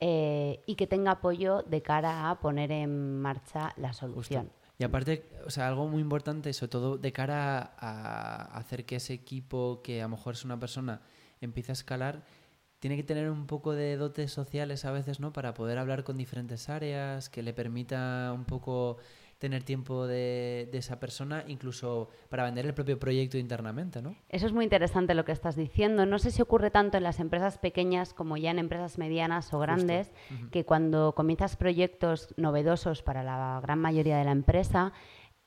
eh, 0.00 0.62
y 0.66 0.74
que 0.74 0.86
tenga 0.86 1.12
apoyo 1.12 1.62
de 1.62 1.82
cara 1.82 2.30
a 2.30 2.40
poner 2.40 2.70
en 2.72 3.20
marcha 3.20 3.72
la 3.76 3.92
solución. 3.92 4.50
Y 4.78 4.84
aparte, 4.84 5.24
o 5.46 5.50
sea, 5.50 5.68
algo 5.68 5.88
muy 5.88 6.02
importante, 6.02 6.52
sobre 6.52 6.70
todo 6.70 6.98
de 6.98 7.12
cara 7.12 7.74
a 7.78 8.58
hacer 8.58 8.84
que 8.84 8.96
ese 8.96 9.14
equipo, 9.14 9.80
que 9.82 10.02
a 10.02 10.04
lo 10.04 10.10
mejor 10.10 10.34
es 10.34 10.44
una 10.44 10.60
persona, 10.60 11.00
empiece 11.40 11.72
a 11.72 11.74
escalar, 11.74 12.24
tiene 12.78 12.96
que 12.96 13.02
tener 13.02 13.30
un 13.30 13.46
poco 13.46 13.72
de 13.72 13.96
dotes 13.96 14.30
sociales 14.30 14.84
a 14.84 14.92
veces, 14.92 15.18
¿no? 15.18 15.32
Para 15.32 15.54
poder 15.54 15.78
hablar 15.78 16.04
con 16.04 16.18
diferentes 16.18 16.68
áreas, 16.68 17.30
que 17.30 17.42
le 17.42 17.54
permita 17.54 18.32
un 18.34 18.44
poco 18.44 18.98
tener 19.38 19.62
tiempo 19.64 20.06
de, 20.06 20.68
de 20.72 20.78
esa 20.78 20.98
persona, 20.98 21.44
incluso 21.46 22.08
para 22.30 22.44
vender 22.44 22.64
el 22.64 22.74
propio 22.74 22.98
proyecto 22.98 23.36
internamente, 23.36 24.00
¿no? 24.00 24.16
Eso 24.28 24.46
es 24.46 24.52
muy 24.52 24.64
interesante 24.64 25.14
lo 25.14 25.24
que 25.24 25.32
estás 25.32 25.56
diciendo. 25.56 26.06
No 26.06 26.18
sé 26.18 26.30
si 26.30 26.40
ocurre 26.40 26.70
tanto 26.70 26.96
en 26.96 27.02
las 27.02 27.20
empresas 27.20 27.58
pequeñas 27.58 28.14
como 28.14 28.36
ya 28.36 28.50
en 28.50 28.58
empresas 28.58 28.96
medianas 28.96 29.52
o 29.52 29.58
grandes, 29.58 30.12
que 30.50 30.64
cuando 30.64 31.14
comienzas 31.14 31.56
proyectos 31.56 32.32
novedosos 32.36 33.02
para 33.02 33.22
la 33.22 33.60
gran 33.62 33.78
mayoría 33.78 34.16
de 34.16 34.24
la 34.24 34.32
empresa, 34.32 34.92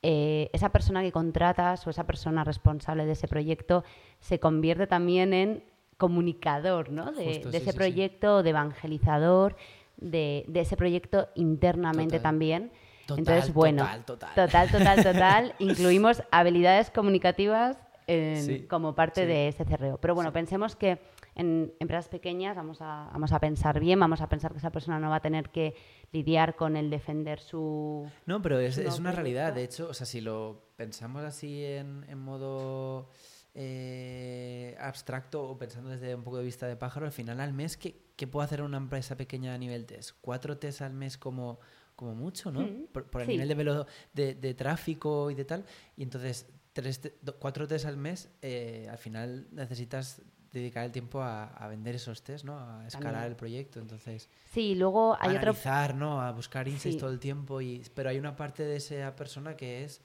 eh, 0.02 0.50
esa 0.52 0.70
persona 0.70 1.02
que 1.02 1.12
contratas 1.12 1.86
o 1.86 1.90
esa 1.90 2.06
persona 2.06 2.44
responsable 2.44 3.04
de 3.04 3.12
ese 3.12 3.28
proyecto 3.28 3.84
se 4.20 4.38
convierte 4.38 4.86
también 4.86 5.34
en 5.34 5.64
comunicador 5.98 6.90
¿no? 6.90 7.12
de, 7.12 7.26
Justo, 7.26 7.50
de 7.50 7.58
sí, 7.58 7.62
ese 7.62 7.64
sí, 7.64 7.70
sí. 7.72 7.76
proyecto, 7.76 8.42
de 8.42 8.50
evangelizador, 8.50 9.56
de, 9.98 10.44
de 10.48 10.60
ese 10.60 10.76
proyecto 10.76 11.28
internamente 11.34 12.16
Total. 12.16 12.22
también. 12.22 12.72
Total, 13.10 13.18
Entonces, 13.34 13.54
bueno, 13.54 13.82
total, 13.84 14.04
total. 14.04 14.34
total, 14.34 14.70
total, 14.70 15.02
total. 15.04 15.54
Incluimos 15.58 16.22
habilidades 16.30 16.90
comunicativas 16.90 17.76
en- 18.06 18.42
Sí, 18.44 18.66
como 18.66 18.94
parte 18.94 19.20
sí. 19.22 19.26
de 19.26 19.48
ese 19.48 19.64
CRO. 19.64 19.98
Pero 20.00 20.14
bueno, 20.14 20.32
pensemos 20.32 20.74
que 20.76 20.98
en 21.36 21.72
empresas 21.78 22.08
pequeñas 22.08 22.56
vamos 22.56 22.78
a, 22.80 23.08
vamos 23.12 23.32
a 23.32 23.38
pensar 23.38 23.78
bien, 23.80 24.00
vamos 24.00 24.20
a 24.20 24.28
pensar 24.28 24.50
que 24.52 24.58
esa 24.58 24.70
persona 24.70 24.98
no 24.98 25.08
va 25.10 25.16
a 25.16 25.20
tener 25.22 25.50
que 25.50 25.74
lidiar 26.12 26.56
con 26.56 26.76
el 26.76 26.90
defender 26.90 27.38
su... 27.40 28.10
No, 28.26 28.42
pero 28.42 28.58
es, 28.58 28.78
es 28.78 28.98
una 28.98 29.12
realidad. 29.12 29.52
De 29.52 29.62
hecho, 29.62 29.88
o 29.88 29.94
sea, 29.94 30.06
si 30.06 30.20
lo 30.20 30.64
pensamos 30.76 31.22
así 31.22 31.64
en, 31.64 32.04
en 32.08 32.18
modo 32.18 33.08
eh, 33.54 34.76
abstracto 34.80 35.42
o 35.48 35.56
pensando 35.58 35.90
desde 35.90 36.14
un 36.14 36.22
poco 36.24 36.38
de 36.38 36.44
vista 36.44 36.66
de 36.66 36.76
pájaro, 36.76 37.06
al 37.06 37.12
final 37.12 37.40
al 37.40 37.52
mes, 37.52 37.76
¿qué, 37.76 37.94
qué 38.16 38.26
puede 38.26 38.44
hacer 38.46 38.62
una 38.62 38.76
empresa 38.76 39.16
pequeña 39.16 39.54
a 39.54 39.58
nivel 39.58 39.86
test? 39.86 40.12
¿Cuatro 40.20 40.58
test 40.58 40.82
al 40.82 40.92
mes 40.94 41.16
como, 41.16 41.60
como 42.00 42.14
mucho, 42.16 42.50
no? 42.50 42.62
Mm, 42.62 42.86
Por, 42.92 43.04
por 43.04 43.20
el 43.20 43.26
sí. 43.28 43.32
nivel 43.34 43.48
de, 43.48 43.54
velo- 43.54 43.86
de, 44.12 44.34
de 44.34 44.54
tráfico 44.54 45.30
y 45.30 45.34
de 45.36 45.44
tal. 45.44 45.64
Y 45.96 46.02
entonces, 46.02 46.46
tres 46.72 47.00
cuatro 47.38 47.68
test 47.68 47.84
al 47.86 47.96
mes, 47.96 48.28
eh, 48.42 48.88
al 48.90 48.98
final 48.98 49.46
necesitas 49.52 50.20
dedicar 50.52 50.84
el 50.84 50.90
tiempo 50.90 51.20
a, 51.22 51.44
a 51.44 51.68
vender 51.68 51.94
esos 51.94 52.22
test, 52.24 52.44
¿no? 52.44 52.58
A 52.58 52.84
escalar 52.86 53.12
También. 53.12 53.30
el 53.30 53.36
proyecto. 53.36 53.78
Entonces, 53.78 54.28
Sí, 54.52 54.74
luego 54.74 55.14
hay 55.20 55.36
otro... 55.36 55.50
analizar, 55.50 55.94
¿no? 55.94 56.20
A 56.20 56.32
buscar 56.32 56.66
insights 56.66 56.94
Sí. 56.96 57.00
todo 57.00 57.10
el 57.10 57.20
tiempo. 57.20 57.60
Y, 57.60 57.82
pero 57.94 58.10
hay 58.10 58.18
una 58.18 58.34
parte 58.34 58.64
de 58.64 58.74
esa 58.76 59.14
persona 59.14 59.56
que 59.56 59.84
es, 59.84 60.00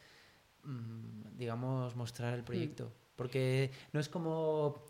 mm, 0.64 1.38
digamos, 1.38 1.96
mostrar 1.96 2.34
el 2.36 2.44
proyecto. 2.44 2.92
Porque 3.16 3.72
no 3.94 4.00
es 4.00 4.08
como... 4.10 4.84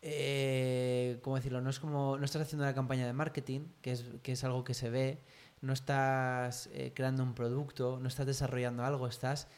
eh, 0.00 1.18
¿Cómo 1.22 1.36
decirlo? 1.36 1.60
No 1.60 1.70
es 1.70 1.78
como... 1.80 2.16
No 2.16 2.24
estás 2.24 2.42
haciendo 2.42 2.64
una 2.64 2.74
campaña 2.74 3.06
de 3.06 3.12
marketing, 3.12 3.60
que 3.82 3.92
es, 3.92 4.04
que 4.22 4.32
es 4.32 4.44
algo 4.44 4.64
que 4.64 4.74
se 4.74 4.90
ve. 4.90 5.18
No 5.60 5.72
estás 5.72 6.68
eh, 6.72 6.92
creando 6.94 7.22
un 7.22 7.34
producto, 7.34 7.98
no 8.00 8.08
estás 8.08 8.26
desarrollando 8.26 8.84
algo, 8.84 9.06
estás 9.08 9.48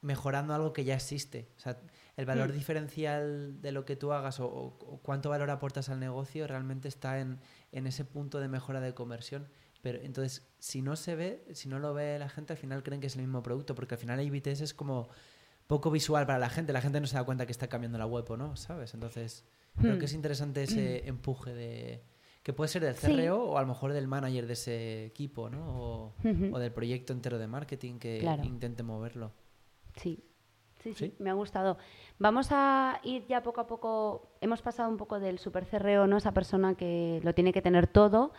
mejorando 0.00 0.54
algo 0.54 0.72
que 0.72 0.84
ya 0.84 0.94
existe. 0.94 1.48
O 1.56 1.60
sea, 1.60 1.80
el 2.16 2.24
valor 2.26 2.50
Mm. 2.50 2.52
diferencial 2.52 3.60
de 3.60 3.72
lo 3.72 3.84
que 3.84 3.96
tú 3.96 4.12
hagas 4.12 4.38
o, 4.40 5.00
cuánto 5.02 5.28
valor 5.30 5.50
aportas 5.50 5.88
al 5.88 5.98
negocio 5.98 6.46
realmente 6.46 6.86
está 6.88 7.18
en, 7.20 7.40
en 7.72 7.86
ese 7.86 8.04
punto 8.04 8.38
de 8.38 8.48
mejora 8.48 8.80
de 8.80 8.94
conversión. 8.94 9.48
Pero 9.82 10.00
entonces, 10.00 10.46
si 10.58 10.82
no 10.82 10.96
se 10.96 11.14
ve, 11.16 11.44
si 11.52 11.68
no 11.68 11.78
lo 11.78 11.94
ve 11.94 12.18
la 12.18 12.28
gente, 12.28 12.52
al 12.52 12.58
final 12.58 12.82
creen 12.82 13.00
que 13.00 13.06
es 13.08 13.14
el 13.16 13.22
mismo 13.22 13.42
producto, 13.42 13.74
porque 13.74 13.94
al 13.94 14.00
final 14.00 14.20
IBTS 14.20 14.60
es 14.62 14.74
como 14.74 15.08
poco 15.66 15.90
visual 15.90 16.26
para 16.26 16.38
la 16.38 16.48
gente. 16.50 16.72
La 16.72 16.80
gente 16.80 17.00
no 17.00 17.06
se 17.06 17.16
da 17.16 17.24
cuenta 17.24 17.46
que 17.46 17.52
está 17.52 17.68
cambiando 17.68 17.98
la 17.98 18.06
web 18.06 18.24
o 18.30 18.36
no, 18.36 18.56
¿sabes? 18.56 18.94
Entonces, 18.94 19.44
creo 19.80 19.96
Hmm. 19.96 19.98
que 19.98 20.04
es 20.06 20.12
interesante 20.14 20.62
ese 20.62 21.06
empuje 21.08 21.52
de 21.54 22.02
que 22.48 22.54
puede 22.54 22.68
ser 22.68 22.82
del 22.82 22.94
Sí. 22.94 23.14
CRO 23.14 23.44
o 23.44 23.58
a 23.58 23.60
lo 23.60 23.66
mejor 23.66 23.92
del 23.92 24.08
manager 24.08 24.46
de 24.46 24.54
ese 24.54 25.04
equipo, 25.04 25.50
¿no? 25.50 26.14
O, 26.22 26.58
del 26.58 26.72
proyecto 26.72 27.12
entero 27.12 27.36
de 27.38 27.46
marketing 27.46 27.98
que 27.98 28.20
Claro. 28.20 28.42
intente 28.42 28.82
moverlo. 28.82 29.32
Sí. 29.96 30.24
Sí, 30.82 30.94
sí, 30.94 31.14
me 31.18 31.28
ha 31.28 31.34
gustado. 31.34 31.76
Vamos 32.18 32.48
a 32.50 33.00
ir 33.04 33.26
ya 33.26 33.42
poco 33.42 33.60
a 33.60 33.66
poco. 33.66 34.30
Hemos 34.40 34.62
pasado 34.62 34.88
un 34.88 34.96
poco 34.96 35.20
del 35.20 35.38
super 35.38 35.66
cerreo, 35.66 36.06
¿no? 36.06 36.16
Esa 36.16 36.32
persona 36.32 36.74
que 36.74 37.20
lo 37.22 37.34
tiene 37.34 37.52
que 37.52 37.60
tener 37.60 37.86
todo, 37.86 38.32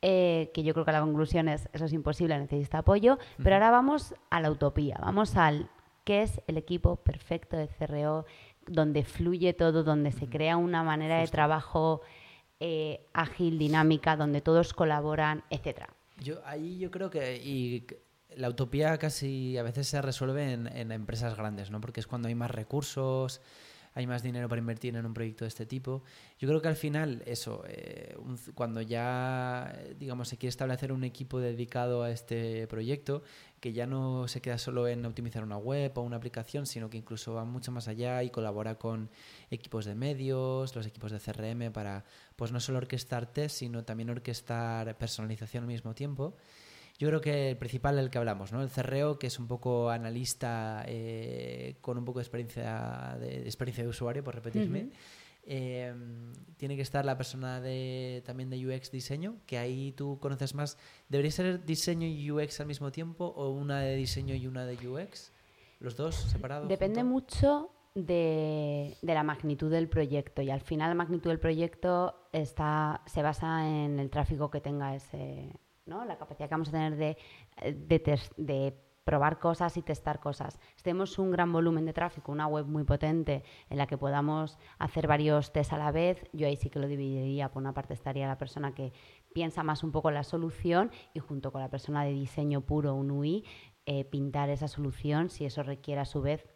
eh, 0.00 0.50
que 0.54 0.62
yo 0.62 0.72
creo 0.72 0.86
que 0.86 0.92
la 0.92 1.02
conclusión 1.02 1.46
es 1.50 1.68
eso 1.74 1.84
es 1.84 1.92
imposible, 1.92 2.38
necesita 2.38 2.78
apoyo. 2.78 3.18
Pero 3.42 3.56
ahora 3.56 3.70
vamos 3.70 4.14
a 4.30 4.40
la 4.40 4.50
utopía, 4.50 4.96
vamos 5.02 5.36
al 5.36 5.68
qué 6.04 6.22
es 6.22 6.40
el 6.46 6.56
equipo 6.56 6.96
perfecto 6.96 7.58
de 7.58 7.68
CRO, 7.68 8.24
donde 8.66 9.04
fluye 9.04 9.52
todo, 9.52 9.82
donde 9.84 10.12
se 10.12 10.28
crea 10.30 10.56
una 10.56 10.82
manera 10.82 11.18
de 11.18 11.26
trabajo 11.26 12.00
eh, 12.60 13.06
ágil, 13.12 13.58
dinámica, 13.58 14.16
donde 14.16 14.40
todos 14.40 14.74
colaboran, 14.74 15.42
etcétera. 15.50 15.88
Yo 16.22 16.40
ahí 16.44 16.78
yo 16.78 16.90
creo 16.90 17.10
que 17.10 17.36
y 17.36 17.86
la 18.36 18.48
utopía 18.48 18.98
casi 18.98 19.56
a 19.56 19.62
veces 19.62 19.88
se 19.88 20.00
resuelve 20.02 20.52
en, 20.52 20.66
en, 20.66 20.92
empresas 20.92 21.36
grandes, 21.36 21.70
¿no? 21.70 21.80
Porque 21.80 22.00
es 22.00 22.06
cuando 22.06 22.28
hay 22.28 22.34
más 22.34 22.50
recursos, 22.50 23.40
hay 23.94 24.06
más 24.06 24.22
dinero 24.22 24.48
para 24.48 24.60
invertir 24.60 24.94
en 24.96 25.04
un 25.04 25.14
proyecto 25.14 25.44
de 25.44 25.48
este 25.48 25.66
tipo. 25.66 26.02
Yo 26.38 26.48
creo 26.48 26.62
que 26.62 26.68
al 26.68 26.76
final, 26.76 27.22
eso, 27.26 27.64
eh, 27.66 28.16
cuando 28.54 28.80
ya, 28.80 29.76
digamos, 29.98 30.28
se 30.28 30.36
quiere 30.36 30.50
establecer 30.50 30.92
un 30.92 31.04
equipo 31.04 31.40
dedicado 31.40 32.02
a 32.02 32.10
este 32.10 32.66
proyecto, 32.68 33.22
que 33.60 33.72
ya 33.72 33.86
no 33.86 34.26
se 34.28 34.40
queda 34.40 34.58
solo 34.58 34.88
en 34.88 35.04
optimizar 35.04 35.42
una 35.42 35.58
web 35.58 35.92
o 35.96 36.02
una 36.02 36.16
aplicación, 36.16 36.66
sino 36.66 36.88
que 36.88 36.98
incluso 36.98 37.34
va 37.34 37.44
mucho 37.44 37.72
más 37.72 37.88
allá 37.88 38.22
y 38.22 38.30
colabora 38.30 38.76
con 38.76 39.10
equipos 39.50 39.84
de 39.84 39.94
medios, 39.94 40.74
los 40.74 40.86
equipos 40.86 41.12
de 41.12 41.18
CRM 41.18 41.72
para, 41.72 42.04
pues 42.36 42.52
no 42.52 42.60
solo 42.60 42.78
orquestar 42.78 43.26
test, 43.26 43.56
sino 43.56 43.84
también 43.84 44.10
orquestar 44.10 44.96
personalización 44.96 45.64
al 45.64 45.68
mismo 45.68 45.94
tiempo. 45.94 46.36
Yo 47.00 47.08
creo 47.08 47.22
que 47.22 47.48
el 47.48 47.56
principal 47.56 47.98
el 47.98 48.10
que 48.10 48.18
hablamos, 48.18 48.52
¿no? 48.52 48.60
El 48.60 48.68
cerreo, 48.68 49.18
que 49.18 49.28
es 49.28 49.38
un 49.38 49.48
poco 49.48 49.88
analista 49.88 50.84
eh, 50.86 51.76
con 51.80 51.96
un 51.96 52.04
poco 52.04 52.18
de 52.18 52.24
experiencia 52.24 53.16
de, 53.18 53.38
experiencia 53.46 53.82
de 53.82 53.88
usuario, 53.88 54.22
por 54.22 54.34
repetirme. 54.34 54.90
Eh, 55.42 55.94
tiene 56.58 56.76
que 56.76 56.82
estar 56.82 57.06
la 57.06 57.16
persona 57.16 57.58
de, 57.62 58.22
también 58.26 58.50
de 58.50 58.66
UX 58.66 58.90
diseño, 58.90 59.36
que 59.46 59.56
ahí 59.56 59.92
tú 59.92 60.18
conoces 60.20 60.54
más. 60.54 60.76
¿Debería 61.08 61.30
ser 61.30 61.64
diseño 61.64 62.06
y 62.06 62.30
UX 62.30 62.60
al 62.60 62.66
mismo 62.66 62.92
tiempo 62.92 63.24
o 63.34 63.48
una 63.48 63.80
de 63.80 63.96
diseño 63.96 64.34
y 64.34 64.46
una 64.46 64.66
de 64.66 64.86
UX? 64.86 65.32
¿Los 65.78 65.96
dos 65.96 66.16
separados? 66.16 66.68
Depende 66.68 67.02
mucho 67.02 67.70
de, 67.94 68.94
de, 69.00 69.14
la 69.14 69.22
magnitud 69.22 69.70
del 69.70 69.88
proyecto 69.88 70.42
y 70.42 70.50
al 70.50 70.60
final 70.60 70.90
la 70.90 70.96
magnitud 70.96 71.30
del 71.30 71.40
proyecto 71.40 72.28
está, 72.30 73.00
se 73.06 73.22
basa 73.22 73.66
en 73.66 73.98
el 73.98 74.10
tráfico 74.10 74.50
que 74.50 74.60
tenga 74.60 74.94
ese, 74.94 75.50
la 76.04 76.16
capacidad 76.16 76.48
que 76.48 76.54
vamos 76.54 76.68
a 76.68 76.72
tener 76.72 76.96
de, 76.96 77.16
de, 78.36 78.76
probar 79.04 79.38
cosas 79.38 79.76
y 79.76 79.82
testar 79.82 80.20
cosas. 80.20 80.60
Si 80.76 80.84
tenemos 80.84 81.18
un 81.18 81.30
gran 81.32 81.52
volumen 81.52 81.84
de 81.84 81.92
tráfico, 81.92 82.30
una 82.30 82.46
web 82.46 82.66
muy 82.66 82.84
potente 82.84 83.42
en 83.68 83.78
la 83.78 83.86
que 83.86 83.98
podamos 83.98 84.58
hacer 84.78 85.08
varios 85.08 85.52
tests 85.52 85.72
a 85.72 85.78
la 85.78 85.90
vez, 85.90 86.22
yo 86.32 86.46
ahí 86.46 86.56
sí 86.56 86.70
que 86.70 86.78
lo 86.78 86.86
dividiría. 86.86 87.50
Por 87.50 87.60
una 87.60 87.74
parte 87.74 87.94
estaría 87.94 88.28
la 88.28 88.38
persona 88.38 88.72
que 88.72 88.92
piensa 89.32 89.62
más 89.62 89.82
un 89.82 89.90
poco 89.90 90.10
la 90.10 90.22
solución 90.22 90.92
y 91.12 91.18
junto 91.18 91.50
con 91.50 91.60
la 91.60 91.70
persona 91.70 92.04
de 92.04 92.12
diseño 92.12 92.60
puro, 92.60 92.94
un 92.94 93.10
UI, 93.10 93.44
eh, 93.86 94.04
pintar 94.04 94.48
esa 94.50 94.68
solución 94.68 95.28
si 95.28 95.44
eso 95.44 95.62
requiere 95.62 96.02
a 96.02 96.04
su 96.04 96.20
vez 96.22 96.46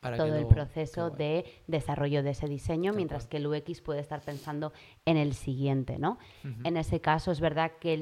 todo 0.00 0.36
el 0.36 0.46
proceso 0.46 1.10
de 1.10 1.44
desarrollo 1.66 2.22
de 2.22 2.30
ese 2.30 2.46
diseño, 2.46 2.92
mientras 2.92 3.26
que 3.26 3.38
el 3.38 3.46
UX 3.46 3.80
puede 3.80 4.00
estar 4.00 4.20
pensando 4.20 4.72
en 5.04 5.16
el 5.16 5.34
siguiente, 5.34 5.98
¿no? 5.98 6.18
En 6.64 6.76
ese 6.76 7.00
caso 7.00 7.32
es 7.32 7.40
verdad 7.40 7.72
que 7.80 7.96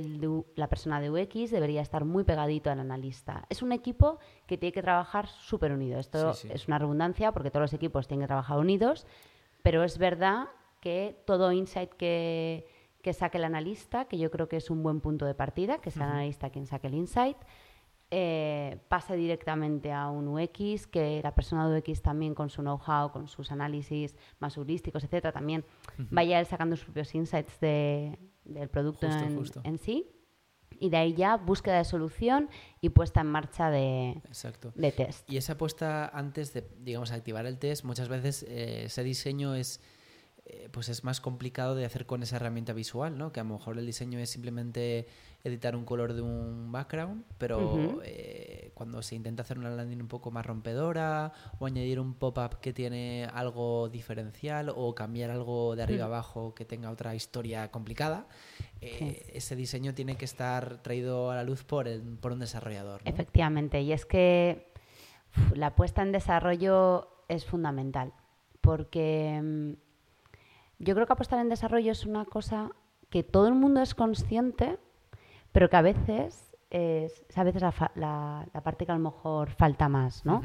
la 0.56 0.68
persona 0.68 1.00
de 1.00 1.10
UX 1.10 1.50
debería 1.50 1.80
estar 1.80 2.04
muy 2.04 2.24
pegadito 2.24 2.70
al 2.70 2.80
analista. 2.80 3.46
Es 3.48 3.62
un 3.62 3.72
equipo 3.72 4.18
que 4.46 4.58
tiene 4.58 4.72
que 4.72 4.82
trabajar 4.82 5.28
súper 5.28 5.72
unido. 5.72 5.98
Esto 5.98 6.30
es 6.30 6.68
una 6.68 6.78
redundancia 6.78 7.32
porque 7.32 7.50
todos 7.50 7.62
los 7.62 7.72
equipos 7.72 8.06
tienen 8.06 8.24
que 8.24 8.28
trabajar 8.28 8.58
unidos, 8.58 9.06
pero 9.62 9.82
es 9.82 9.98
verdad 9.98 10.48
que 10.80 11.16
todo 11.26 11.50
insight 11.50 11.90
que, 11.94 12.68
que 13.02 13.12
saque 13.12 13.38
el 13.38 13.44
analista, 13.44 14.04
que 14.04 14.18
yo 14.18 14.30
creo 14.30 14.48
que 14.48 14.56
es 14.56 14.70
un 14.70 14.82
buen 14.82 15.00
punto 15.00 15.24
de 15.24 15.34
partida, 15.34 15.78
que 15.78 15.90
sea 15.90 16.04
el 16.06 16.12
analista 16.12 16.50
quien 16.50 16.66
saque 16.66 16.88
el 16.88 16.94
insight, 16.94 17.38
eh, 18.10 18.78
pase 18.88 19.16
directamente 19.16 19.92
a 19.92 20.10
un 20.10 20.28
UX, 20.28 20.86
que 20.86 21.20
la 21.22 21.34
persona 21.34 21.68
de 21.68 21.78
UX 21.78 22.02
también 22.02 22.34
con 22.34 22.50
su 22.50 22.62
know-how, 22.62 23.10
con 23.10 23.26
sus 23.26 23.50
análisis 23.50 24.14
más 24.38 24.56
heurísticos, 24.56 25.02
etcétera, 25.02 25.32
también 25.32 25.64
vaya 26.10 26.38
él 26.38 26.46
sacando 26.46 26.76
sus 26.76 26.84
propios 26.84 27.14
insights 27.14 27.58
de, 27.60 28.18
del 28.44 28.68
producto 28.68 29.06
en, 29.64 29.78
sí. 29.78 30.12
Y 30.78 30.90
de 30.90 30.96
ahí 30.98 31.14
ya 31.14 31.36
búsqueda 31.36 31.78
de 31.78 31.84
solución 31.84 32.50
y 32.80 32.90
puesta 32.90 33.22
en 33.22 33.28
marcha 33.28 33.70
de, 33.70 34.22
de 34.74 34.92
test. 34.92 35.30
Y 35.30 35.38
esa 35.38 35.56
puesta 35.56 36.06
antes 36.08 36.52
de, 36.52 36.68
digamos, 36.78 37.12
activar 37.12 37.46
el 37.46 37.58
test, 37.58 37.84
muchas 37.84 38.08
veces 38.08 38.44
eh, 38.48 38.84
ese 38.84 39.02
diseño 39.02 39.54
es 39.54 39.80
eh, 40.48 40.68
pues 40.70 40.88
es 40.88 41.02
más 41.02 41.20
complicado 41.20 41.74
de 41.74 41.84
hacer 41.84 42.06
con 42.06 42.22
esa 42.22 42.36
herramienta 42.36 42.72
visual, 42.72 43.18
¿no? 43.18 43.32
Que 43.32 43.40
a 43.40 43.42
lo 43.42 43.54
mejor 43.54 43.78
el 43.78 43.84
diseño 43.84 44.20
es 44.20 44.30
simplemente 44.30 45.08
editar 45.42 45.74
un 45.74 45.84
color 45.84 46.12
de 46.12 46.22
un 46.22 46.70
background, 46.70 47.24
pero 47.36 48.00
eh, 48.04 48.70
cuando 48.74 49.02
se 49.02 49.16
intenta 49.16 49.42
hacer 49.42 49.58
una 49.58 49.70
landing 49.70 50.02
un 50.02 50.06
poco 50.06 50.30
más 50.30 50.46
rompedora 50.46 51.32
o 51.58 51.66
añadir 51.66 51.98
un 51.98 52.14
pop-up 52.14 52.60
que 52.60 52.72
tiene 52.72 53.28
algo 53.32 53.88
diferencial 53.88 54.72
o 54.74 54.94
cambiar 54.94 55.30
algo 55.30 55.74
de 55.74 55.82
arriba 55.82 56.04
abajo 56.04 56.54
que 56.54 56.64
tenga 56.64 56.90
otra 56.90 57.16
historia 57.16 57.72
complicada, 57.72 58.28
eh, 58.80 59.32
ese 59.34 59.56
diseño 59.56 59.94
tiene 59.94 60.16
que 60.16 60.26
estar 60.26 60.80
traído 60.80 61.32
a 61.32 61.34
la 61.34 61.42
luz 61.42 61.64
por, 61.64 61.88
por 62.20 62.30
un 62.30 62.38
desarrollador. 62.38 63.00
Efectivamente, 63.04 63.80
y 63.80 63.92
es 63.92 64.06
que 64.06 64.72
la 65.56 65.74
puesta 65.74 66.02
en 66.02 66.12
desarrollo 66.12 67.08
es 67.26 67.44
fundamental 67.44 68.12
porque 68.60 69.40
mm, 69.42 69.85
yo 70.78 70.94
creo 70.94 71.06
que 71.06 71.12
apostar 71.12 71.38
en 71.40 71.48
desarrollo 71.48 71.92
es 71.92 72.04
una 72.04 72.24
cosa 72.24 72.70
que 73.10 73.22
todo 73.22 73.48
el 73.48 73.54
mundo 73.54 73.80
es 73.80 73.94
consciente, 73.94 74.78
pero 75.52 75.70
que 75.70 75.76
a 75.76 75.82
veces 75.82 76.54
es 76.70 77.24
a 77.36 77.44
veces 77.44 77.62
la, 77.94 78.48
parte 78.64 78.86
que 78.86 78.92
a 78.92 78.96
lo 78.96 79.00
mejor 79.00 79.50
falta 79.50 79.88
más, 79.88 80.24
¿no? 80.26 80.42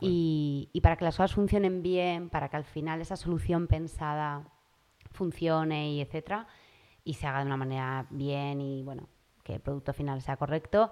y, 0.00 0.68
y, 0.72 0.80
para 0.80 0.96
que 0.96 1.04
las 1.04 1.16
cosas 1.16 1.32
funcionen 1.32 1.82
bien, 1.82 2.28
para 2.28 2.48
que 2.48 2.56
al 2.56 2.64
final 2.64 3.00
esa 3.00 3.16
solución 3.16 3.66
pensada 3.68 4.48
funcione 5.12 5.92
y 5.92 6.00
etcétera, 6.00 6.46
y 7.04 7.14
se 7.14 7.26
haga 7.26 7.40
de 7.40 7.46
una 7.46 7.56
manera 7.56 8.06
bien 8.10 8.60
y 8.60 8.82
bueno, 8.82 9.08
que 9.42 9.54
el 9.54 9.60
producto 9.60 9.92
final 9.92 10.20
sea 10.22 10.36
correcto, 10.36 10.90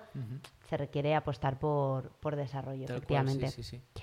se 0.69 0.77
requiere 0.77 1.15
apostar 1.15 1.59
por, 1.59 2.11
por 2.21 2.37
desarrollo, 2.37 2.85
efectivamente. 2.85 3.49
sí, 3.49 3.63
sí, 3.63 3.79
sí. 3.79 4.03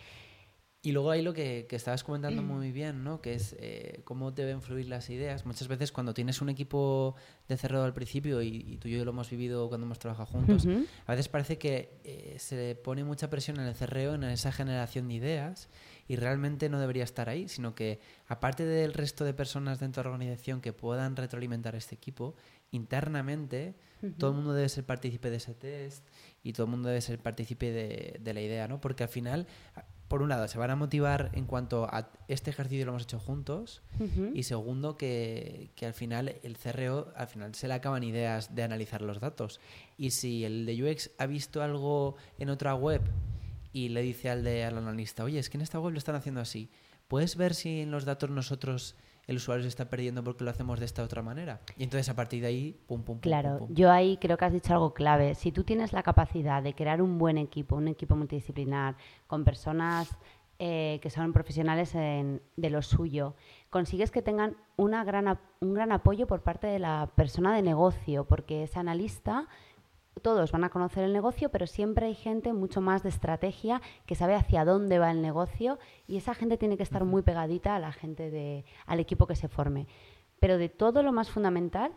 Y 0.85 0.91
luego 0.91 1.09
hay 1.09 1.23
lo 1.23 1.33
que, 1.33 1.65
estabas 1.71 2.03
comentando 2.03 2.43
muy 2.43 2.71
bien, 2.71 3.03
¿no? 3.03 3.19
Que 3.19 3.33
es 3.33 3.55
eh, 3.57 4.01
cómo 4.03 4.29
deben 4.29 4.61
fluir 4.61 4.87
las 4.87 5.09
ideas. 5.09 5.43
Muchas 5.43 5.67
veces 5.67 5.91
cuando 5.91 6.13
tienes 6.13 6.43
un 6.43 6.49
equipo 6.49 7.15
de 7.47 7.57
cerrado 7.57 7.85
al 7.85 7.93
principio, 7.95 8.43
y, 8.43 8.77
tú 8.77 8.87
y 8.87 8.91
yo 8.91 9.03
lo 9.03 9.09
hemos 9.09 9.31
vivido 9.31 9.67
cuando 9.67 9.87
hemos 9.87 9.97
trabajado 9.97 10.27
juntos, 10.27 10.67
a 11.07 11.11
veces 11.11 11.27
parece 11.27 11.57
que 11.57 11.97
eh, 12.03 12.35
se 12.37 12.75
pone 12.75 13.03
mucha 13.03 13.31
presión 13.31 13.59
en 13.59 13.65
el 13.65 13.73
cerreo, 13.73 14.13
en 14.13 14.25
esa 14.25 14.51
generación 14.51 15.07
de 15.07 15.15
ideas, 15.15 15.69
y 16.07 16.17
realmente 16.17 16.69
no 16.69 16.79
debería 16.79 17.03
estar 17.03 17.29
ahí, 17.29 17.47
sino 17.47 17.73
que 17.73 17.99
aparte 18.27 18.63
del 18.63 18.93
resto 18.93 19.25
de 19.25 19.33
personas 19.33 19.79
dentro 19.79 20.03
de 20.03 20.09
la 20.09 20.13
organización 20.13 20.61
que 20.61 20.71
puedan 20.71 21.15
retroalimentar 21.15 21.73
este 21.73 21.95
equipo, 21.95 22.35
internamente 22.69 23.73
todo 24.19 24.29
el 24.29 24.35
mundo 24.35 24.53
debe 24.53 24.69
ser 24.69 24.85
partícipe 24.85 25.31
de 25.31 25.37
ese 25.37 25.55
test 25.55 26.05
y 26.43 26.53
todo 26.53 26.65
el 26.65 26.71
mundo 26.71 26.89
debe 26.89 27.01
ser 27.01 27.17
partícipe 27.17 27.71
de, 27.71 28.19
de 28.19 28.33
la 28.35 28.41
idea, 28.41 28.67
¿no? 28.67 28.79
Porque 28.79 29.01
al 29.01 29.09
final 29.09 29.47
por 30.07 30.21
un 30.21 30.29
lado, 30.29 30.47
se 30.47 30.57
van 30.59 30.69
a 30.69 30.75
motivar 30.75 31.31
en 31.33 31.45
cuanto 31.45 31.85
a 31.85 32.09
este 32.27 32.51
ejercicio 32.51 32.85
lo 32.85 32.91
hemos 32.91 33.03
hecho 33.03 33.19
juntos 33.19 33.81
y 34.33 34.43
segundo, 34.43 34.97
que, 34.97 35.71
al 35.81 35.93
final 35.93 36.35
el 36.43 36.57
CRO, 36.57 37.11
al 37.15 37.27
final 37.27 37.55
se 37.55 37.67
le 37.67 37.73
acaban 37.73 38.03
ideas 38.03 38.53
de 38.53 38.63
analizar 38.63 39.01
los 39.01 39.19
datos. 39.19 39.59
Y 39.97 40.11
si 40.11 40.45
el 40.45 40.65
de 40.65 40.91
UX 40.91 41.09
ha 41.17 41.25
visto 41.25 41.63
algo 41.63 42.15
en 42.37 42.49
otra 42.49 42.75
web 42.75 43.01
y 43.73 43.89
le 43.89 44.01
dice 44.01 44.29
al, 44.29 44.43
de, 44.43 44.63
al 44.63 44.77
analista, 44.77 45.23
oye, 45.23 45.39
es 45.39 45.49
que 45.49 45.57
en 45.57 45.61
esta 45.61 45.79
web 45.79 45.93
lo 45.93 45.97
están 45.97 46.15
haciendo 46.15 46.39
así, 46.39 46.69
¿puedes 47.07 47.35
ver 47.35 47.55
si 47.55 47.81
en 47.81 47.89
los 47.89 48.05
datos 48.05 48.29
nosotros 48.29 48.95
el 49.27 49.37
usuario 49.37 49.63
se 49.63 49.69
está 49.69 49.89
perdiendo 49.89 50.23
porque 50.23 50.43
lo 50.43 50.51
hacemos 50.51 50.79
de 50.79 50.85
esta 50.85 51.03
otra 51.03 51.21
manera. 51.21 51.61
Y 51.77 51.83
entonces 51.83 52.09
a 52.09 52.15
partir 52.15 52.41
de 52.41 52.47
ahí, 52.47 52.79
pum, 52.87 53.03
pum, 53.03 53.15
pum. 53.15 53.21
Claro, 53.21 53.67
yo 53.69 53.91
ahí 53.91 54.17
creo 54.17 54.37
que 54.37 54.45
has 54.45 54.53
dicho 54.53 54.73
algo 54.73 54.93
clave. 54.93 55.35
Si 55.35 55.51
tú 55.51 55.63
tienes 55.63 55.93
la 55.93 56.03
capacidad 56.03 56.61
de 56.61 56.73
crear 56.73 57.01
un 57.01 57.17
buen 57.17 57.37
equipo, 57.37 57.75
un 57.75 57.87
equipo 57.87 58.15
multidisciplinar, 58.15 58.95
con 59.27 59.43
personas 59.43 60.15
eh, 60.59 60.99
que 61.01 61.09
son 61.09 61.33
profesionales 61.33 61.93
de 61.93 62.69
lo 62.69 62.81
suyo, 62.81 63.35
consigues 63.69 64.11
que 64.11 64.21
tengan 64.21 64.55
una 64.77 65.03
gran, 65.03 65.39
un 65.59 65.73
gran 65.73 65.91
apoyo 65.91 66.27
por 66.27 66.43
parte 66.43 66.67
de 66.67 66.79
la 66.79 67.11
persona 67.15 67.55
de 67.55 67.61
negocio, 67.61 68.25
porque 68.25 68.63
ese 68.63 68.79
analista 68.79 69.47
todos 70.21 70.51
van 70.51 70.63
a 70.63 70.69
conocer 70.69 71.03
el 71.03 71.13
negocio, 71.13 71.49
pero 71.49 71.67
siempre 71.67 72.07
hay 72.07 72.15
gente 72.15 72.53
mucho 72.53 72.81
más 72.81 73.03
de 73.03 73.09
estrategia 73.09 73.81
que 74.05 74.15
sabe 74.15 74.35
hacia 74.35 74.65
dónde 74.65 74.99
va 74.99 75.11
el 75.11 75.21
negocio 75.21 75.77
y 76.07 76.17
esa 76.17 76.33
gente 76.33 76.57
tiene 76.57 76.77
que 76.77 76.83
estar 76.83 77.05
muy 77.05 77.21
pegadita 77.21 77.75
a 77.75 77.79
la 77.79 77.91
gente 77.91 78.31
de, 78.31 78.65
al 78.85 78.99
equipo 78.99 79.27
que 79.27 79.35
se 79.35 79.47
forme. 79.47 79.87
Pero 80.39 80.57
de 80.57 80.69
todo 80.69 81.03
lo 81.03 81.11
más 81.11 81.29
fundamental 81.29 81.91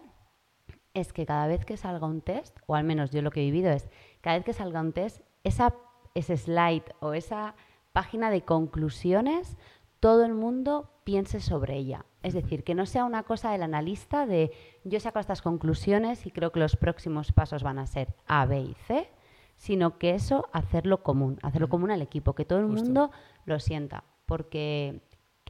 es 0.94 1.12
que 1.12 1.26
cada 1.26 1.46
vez 1.46 1.64
que 1.64 1.76
salga 1.76 2.06
un 2.06 2.20
test, 2.20 2.58
o 2.66 2.74
al 2.74 2.84
menos 2.84 3.10
yo 3.10 3.22
lo 3.22 3.30
que 3.30 3.40
he 3.40 3.44
vivido 3.44 3.70
es, 3.70 3.88
cada 4.20 4.36
vez 4.36 4.44
que 4.44 4.52
salga 4.52 4.80
un 4.80 4.92
test, 4.92 5.20
esa, 5.44 5.74
ese 6.14 6.36
slide 6.36 6.84
o 7.00 7.14
esa 7.14 7.54
página 7.92 8.30
de 8.30 8.42
conclusiones, 8.42 9.56
todo 10.00 10.24
el 10.24 10.34
mundo 10.34 10.90
piense 11.04 11.40
sobre 11.40 11.76
ella. 11.76 12.04
Es 12.22 12.34
decir, 12.34 12.64
que 12.64 12.74
no 12.74 12.86
sea 12.86 13.04
una 13.04 13.22
cosa 13.22 13.50
del 13.50 13.62
analista 13.62 14.26
de 14.26 14.50
yo 14.84 15.00
saco 15.00 15.18
estas 15.18 15.42
conclusiones 15.42 16.26
y 16.26 16.30
creo 16.30 16.52
que 16.52 16.60
los 16.60 16.76
próximos 16.76 17.32
pasos 17.32 17.62
van 17.62 17.78
a 17.78 17.86
ser 17.86 18.14
A, 18.26 18.44
B 18.46 18.60
y 18.60 18.74
C, 18.86 19.08
sino 19.56 19.98
que 19.98 20.14
eso 20.14 20.48
hacerlo 20.52 21.02
común, 21.02 21.38
hacerlo 21.42 21.68
común 21.68 21.90
al 21.90 22.02
equipo, 22.02 22.34
que 22.34 22.44
todo 22.44 22.58
el 22.58 22.66
mundo 22.66 23.10
lo 23.44 23.58
sienta, 23.60 24.04
porque 24.26 25.00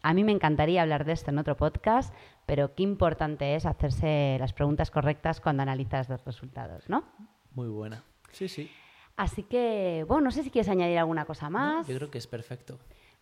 a 0.03 0.15
mí 0.15 0.25
me 0.25 0.33
encantaría 0.33 0.83
hablar 0.83 1.05
de 1.05 1.13
esto 1.13 1.31
en 1.31 1.39
otro 1.39 1.57
podcast, 1.57 2.15
pero 2.47 2.75
qué 2.75 2.83
importante 2.83 3.55
es 3.55 3.67
hacerse 3.67 4.37
las 4.39 4.53
preguntas 4.53 4.91
correctas 4.91 5.41
cuando 5.41 5.63
analizas 5.63 6.09
los 6.09 6.25
resultados, 6.25 6.89
¿no? 6.89 7.05
Muy 7.53 7.69
buena. 7.69 8.03
Sí, 8.33 8.49
sí. 8.49 8.71
Así 9.17 9.43
que, 9.43 10.05
bueno, 10.07 10.25
no 10.27 10.31
sé 10.31 10.45
si 10.45 10.51
quieres 10.51 10.69
añadir 10.69 10.99
alguna 10.99 11.25
cosa 11.25 11.51
más. 11.51 11.89
yo 11.89 11.97
creo 11.97 12.11
que 12.11 12.19
es 12.19 12.27
perfecto. 12.27 12.79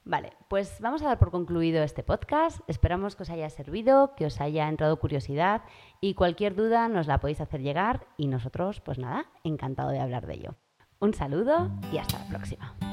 Vale, 0.06 0.34
pues 0.46 0.80
vamos 0.80 1.02
a 1.02 1.06
dar 1.06 1.18
por 1.18 1.32
concluido 1.32 1.82
este 1.82 2.04
podcast. 2.04 2.60
Esperamos 2.68 3.16
que 3.16 3.24
os 3.24 3.30
haya 3.30 3.50
servido, 3.50 4.14
que 4.14 4.26
os 4.26 4.40
haya 4.40 4.68
entrado 4.68 5.00
curiosidad 5.00 5.62
y 6.00 6.14
cualquier 6.14 6.54
duda 6.54 6.88
nos 6.88 7.08
la 7.08 7.18
podéis 7.18 7.40
hacer 7.40 7.60
llegar 7.60 8.06
y 8.16 8.28
nosotros, 8.28 8.80
pues 8.80 8.98
nada, 8.98 9.26
encantado 9.42 9.90
de 9.90 9.98
hablar 9.98 10.28
de 10.28 10.34
ello. 10.34 10.54
Un 11.00 11.12
saludo 11.12 11.72
y 11.92 11.98
hasta 11.98 12.20
la 12.20 12.28
próxima. 12.28 12.85